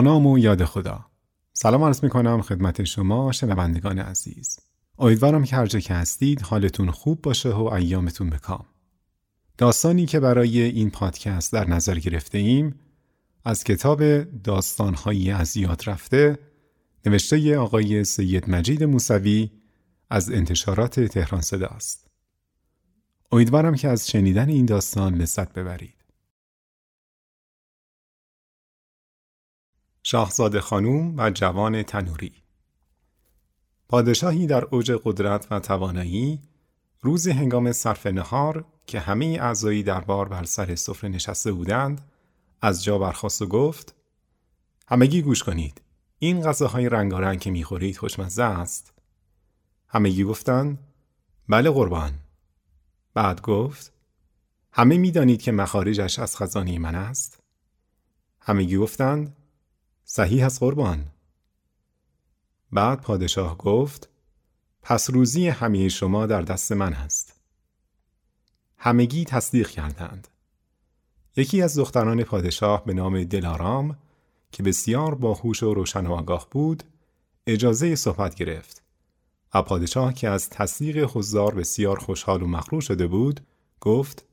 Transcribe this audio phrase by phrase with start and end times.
[0.00, 1.06] نام و یاد خدا.
[1.52, 4.58] سلام عرض می کنم خدمت شما شنوندگان عزیز.
[4.98, 8.64] امیدوارم که هر جا که هستید حالتون خوب باشه و ایامتون بکام
[9.58, 12.74] داستانی که برای این پادکست در نظر گرفته ایم
[13.44, 16.38] از کتاب داستانهایی از یاد رفته
[17.06, 19.50] نوشته آقای سید مجید موسوی
[20.10, 22.10] از انتشارات تهران صدا است.
[23.32, 25.95] امیدوارم که از شنیدن این داستان لذت ببرید.
[30.08, 32.32] شاهزاده خانوم و جوان تنوری.
[33.88, 36.42] پادشاهی در اوج قدرت و توانایی
[37.00, 42.10] روز هنگام صرف نهار که همه اعضایی دربار بر سر سفره نشسته بودند
[42.62, 43.94] از جا برخواست و گفت
[44.88, 45.80] همگی گوش کنید
[46.18, 48.92] این غذاهای رنگارنگ که می‌خورید خوشمزه است.
[49.88, 50.78] همگی گفتند
[51.48, 52.12] بله قربان.
[53.14, 53.92] بعد گفت
[54.72, 57.40] همه می‌دانید که مخارجش از خزانه من است.
[58.40, 59.36] همگی گفتند
[60.08, 61.06] صحیح از قربان.
[62.72, 64.08] بعد پادشاه گفت
[64.82, 67.34] پس روزی همه شما در دست من هست.
[68.78, 70.28] همگی تصدیق کردند.
[71.36, 73.98] یکی از دختران پادشاه به نام دلارام
[74.52, 76.82] که بسیار باهوش و روشن و آگاه بود
[77.46, 78.82] اجازه صحبت گرفت
[79.54, 83.40] و پادشاه که از تصدیق حضار بسیار خوشحال و مخروع شده بود
[83.80, 84.24] گفت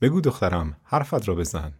[0.00, 1.72] بگو دخترم حرفت را بزن.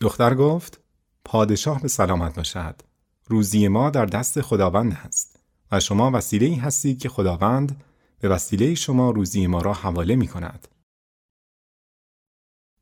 [0.00, 0.83] دختر گفت
[1.24, 2.80] پادشاه به سلامت باشد.
[3.26, 5.40] روزی ما در دست خداوند است
[5.72, 7.84] و شما وسیله ای هستید که خداوند
[8.20, 10.68] به وسیله شما روزی ما را حواله می کند.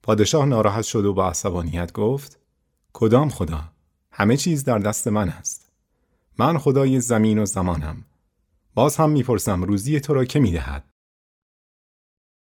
[0.02, 2.38] پادشاه ناراحت شد و با عصبانیت گفت
[2.92, 3.72] کدام خدا؟
[4.10, 5.72] همه چیز در دست من است.
[6.38, 8.04] من خدای زمین و زمانم.
[8.74, 10.84] باز هم می‌پرسم روزی تو را که می‌دهد؟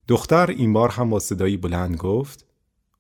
[0.09, 2.47] دختر این بار هم با صدایی بلند گفت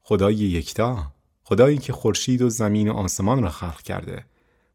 [0.00, 1.12] خدای یکتا
[1.50, 4.26] خدایی که خورشید و زمین و آسمان را خلق کرده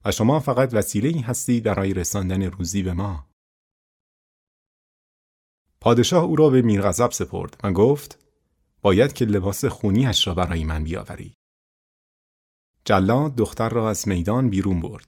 [0.05, 3.27] و شما فقط وسیله ای هستید برای رساندن روزی به ما.
[5.81, 8.25] پادشاه او را به میرغضب سپرد و گفت
[8.81, 11.33] باید که لباس خونیش را برای من بیاوری.
[12.85, 15.07] جلاد دختر را از میدان بیرون برد.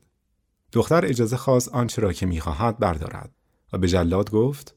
[0.71, 3.35] دختر اجازه خواست آنچه را که می‌خواهد بردارد
[3.73, 4.75] و به جلاد گفت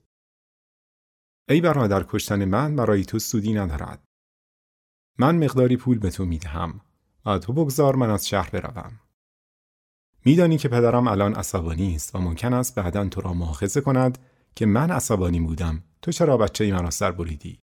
[1.49, 4.10] ای برادر کشتن من برای تو سودی ندارد.
[5.19, 6.81] من مقداری پول به تو می‌دهم
[7.27, 9.01] و تو بگذار من از شهر بروم.
[10.25, 14.19] میدانی که پدرم الان عصبانی است و ممکن است بعدا تو را مؤاخذه کند
[14.55, 17.61] که من عصبانی بودم تو چرا بچه من را سر بریدی؟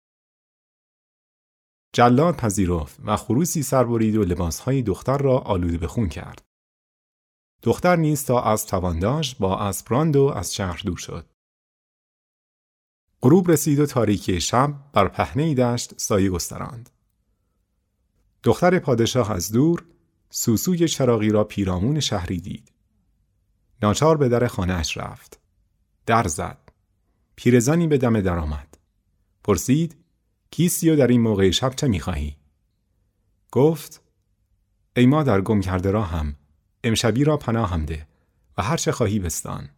[1.94, 6.42] جلاد پذیرفت و خروسی سر برید و لباسهای دختر را آلوده به خون کرد.
[7.64, 11.30] دختر نیز تا از توانداش با اسب و از شهر دور شد.
[13.22, 16.90] غروب رسید و تاریکی شب بر پهنه دشت سایه گستراند.
[18.44, 19.86] دختر پادشاه از دور
[20.30, 22.72] سوسوی چراغی را پیرامون شهری دید.
[23.82, 25.40] ناچار به در خانهاش رفت.
[26.06, 26.72] در زد.
[27.36, 28.78] پیرزنی به دم در آمد.
[29.44, 29.96] پرسید
[30.52, 32.38] کیستی و در این موقع شب چه می‌خواهی؟
[33.52, 34.02] گفت
[34.96, 36.36] ای در گم کرده را هم
[36.84, 38.08] امشبی را پناهم ده
[38.58, 39.70] و هر چه خواهی بستان.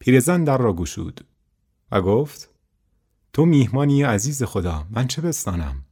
[0.00, 1.26] پیرزن در را گشود
[1.92, 2.50] و گفت
[3.32, 5.85] تو میهمانی عزیز خدا من چه بستانم؟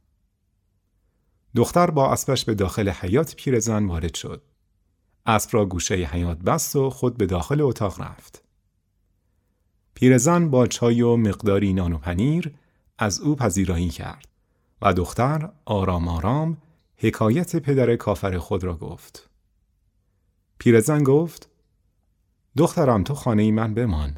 [1.55, 4.41] دختر با اسبش به داخل حیات پیرزن وارد شد.
[5.25, 8.43] اسب را گوشه حیات بست و خود به داخل اتاق رفت.
[9.93, 12.55] پیرزن با چای و مقداری نان و پنیر
[12.97, 14.27] از او پذیرایی کرد
[14.81, 16.57] و دختر آرام آرام
[16.97, 19.29] حکایت پدر کافر خود را گفت.
[20.57, 21.49] پیرزن گفت
[22.57, 24.17] دخترم تو خانه من بمان.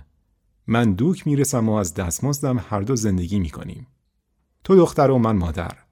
[0.68, 3.88] من دوک می‌رسم و از دستمزدم هر دو زندگی می‌کنیم.
[4.64, 5.87] تو دختر و من مادر.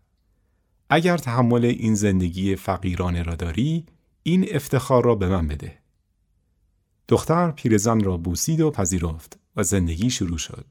[0.89, 3.85] اگر تحمل این زندگی فقیرانه را داری
[4.23, 5.79] این افتخار را به من بده.
[7.07, 10.65] دختر پیرزن را بوسید و پذیرفت و زندگی شروع شد.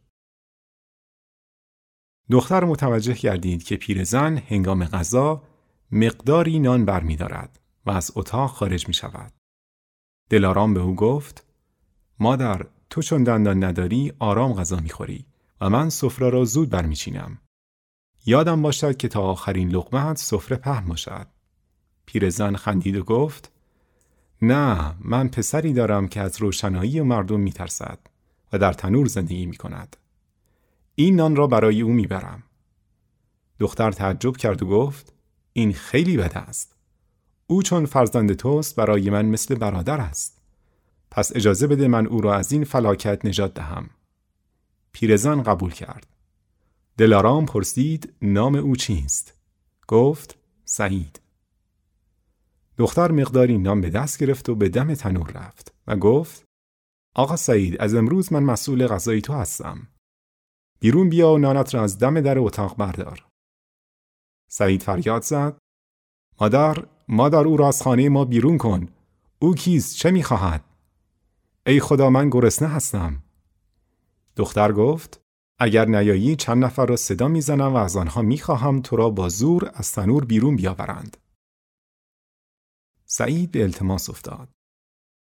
[2.30, 5.42] دختر متوجه گردید که پیرزن هنگام غذا
[5.90, 9.32] مقداری نان برمیدارد و از اتاق خارج می شود.
[10.30, 11.46] دلارام به او گفت
[12.18, 15.26] مادر تو چون دندان نداری آرام غذا می‌خوری
[15.60, 17.38] و من سفره را زود برمیچینم.
[18.26, 21.26] یادم باشد که تا آخرین لقمت سفره پهن باشد.
[22.06, 23.52] پیرزن خندید و گفت
[24.42, 27.98] نه من پسری دارم که از روشنایی مردم میترسد
[28.52, 29.96] و در تنور زندگی می کند.
[30.94, 32.42] این نان را برای او می‌برم.
[33.58, 35.12] دختر تعجب کرد و گفت
[35.52, 36.76] این خیلی بد است.
[37.46, 40.40] او چون فرزند توست برای من مثل برادر است.
[41.10, 43.90] پس اجازه بده من او را از این فلاکت نجات دهم.
[44.92, 46.13] پیرزن قبول کرد.
[46.98, 49.34] دلارام پرسید نام او چیست؟
[49.88, 51.20] گفت سعید.
[52.78, 56.44] دختر مقداری نان به دست گرفت و به دم تنور رفت و گفت
[57.14, 59.88] آقا سعید از امروز من مسئول غذای تو هستم.
[60.80, 63.26] بیرون بیا و نانت را از دم در اتاق بردار.
[64.50, 65.58] سعید فریاد زد
[66.40, 68.88] مادر مادر او را از خانه ما بیرون کن
[69.38, 70.64] او کیست چه می‌خواهد
[71.66, 73.22] ای خدا من گرسنه هستم
[74.36, 75.23] دختر گفت
[75.58, 79.70] اگر نیایی چند نفر را صدا می‌زنم و از آنها می‌خواهم تو را با زور
[79.74, 81.16] از تنور بیرون بیاورند.
[83.04, 84.48] سعید به التماس افتاد.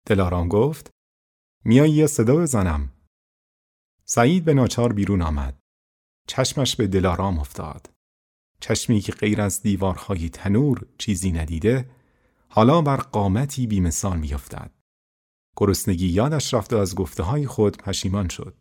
[0.06, 0.90] دلارام گفت
[1.66, 2.92] میایی یا صدا بزنم.
[4.06, 5.60] سعید به ناچار بیرون آمد.
[6.28, 7.90] چشمش به دلارام افتاد.
[8.60, 11.90] چشمی که غیر از دیوارهای تنور چیزی ندیده
[12.50, 14.72] حالا بر قامتی بیمثال میافتد.
[15.58, 18.58] گرسنگی یادش رفت و از گفته های خود پشیمان شد.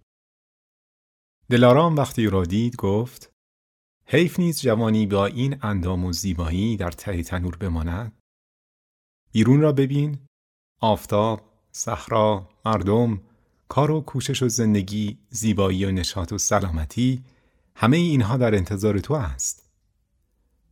[1.51, 3.33] دلارام وقتی را دید گفت
[4.07, 8.13] حیف نیز جوانی با این اندام و زیبایی در ته تنور بماند
[9.33, 10.19] بیرون را ببین
[10.81, 11.41] آفتاب
[11.73, 13.21] صحرا مردم
[13.69, 17.25] کار و کوشش و زندگی زیبایی و نشاط و سلامتی
[17.75, 19.71] همه اینها در انتظار تو است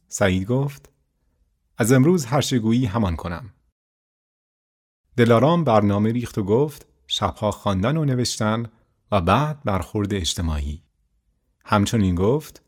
[0.08, 0.90] سعید گفت
[1.78, 3.54] از امروز هرشگویی همان کنم.
[5.16, 8.70] دلارام برنامه ریخت و گفت شبها خواندن و نوشتن
[9.12, 10.82] و بعد برخورد اجتماعی.
[11.64, 12.62] همچنین گفت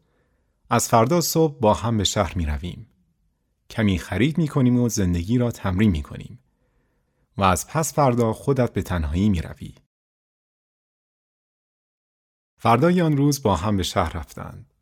[0.70, 2.86] از فردا صبح با هم به شهر می رویم.
[3.70, 6.38] کمی خرید می کنیم و زندگی را تمرین می کنیم.
[7.36, 9.74] و از پس فردا خودت به تنهایی می روی.
[12.58, 14.74] فردای آن روز با هم به شهر رفتند.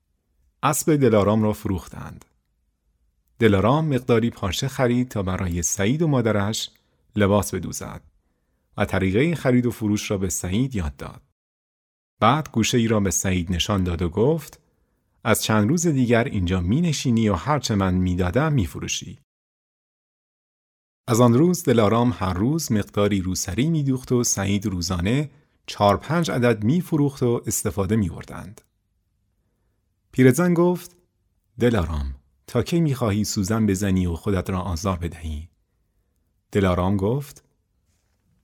[0.62, 2.24] اسب دلارام را فروختند.
[3.38, 6.70] دلارام مقداری پارچه خرید تا برای سعید و مادرش
[7.16, 8.02] لباس بدوزد
[8.76, 11.22] و طریقه خرید و فروش را به سعید یاد داد.
[12.20, 14.60] بعد گوشه ای را به سعید نشان داد و گفت
[15.24, 19.18] از چند روز دیگر اینجا می نشینی و هرچه من می دادم می فروشی.
[21.06, 25.30] از آن روز دلارام هر روز مقداری روسری می دوخت و سعید روزانه
[25.66, 28.60] چار پنج عدد می فروخت و استفاده می بردند.
[30.12, 30.96] پیرزن گفت
[31.60, 32.14] دلارام
[32.46, 35.48] تا کی می‌خواهی سوزن بزنی و خودت را آزار بدهی؟
[36.52, 37.44] دلارام گفت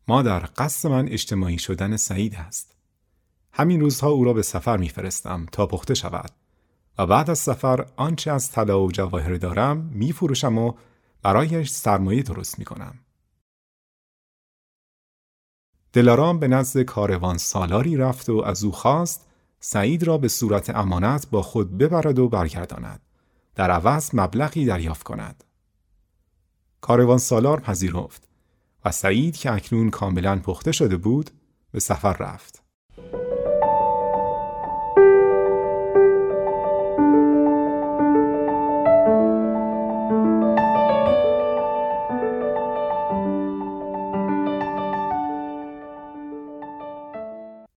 [0.08, 2.80] مادر قصد من اجتماعی شدن سعید است.
[3.52, 6.31] همین روزها او را به سفر میفرستم تا پخته شود
[6.99, 10.73] و بعد از سفر آنچه از طلا و جواهر دارم میفروشم و
[11.23, 12.99] برایش سرمایه درست می‌کنم.
[15.93, 19.26] دلارام به نزد کاروان سالاری رفت و از او خواست
[19.61, 23.00] سعید را به صورت امانت با خود ببرد و برگرداند.
[23.55, 25.44] در عوض مبلغی دریافت کند.
[26.81, 28.29] کاروان سالار پذیرفت
[28.85, 31.31] و سعید که اکنون کاملا پخته شده بود
[31.73, 32.60] به سفر رفت.